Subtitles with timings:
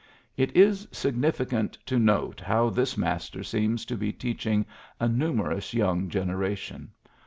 [0.35, 4.65] It is significant to note how this master seems to be teaching
[4.99, 6.89] a numerous young generation.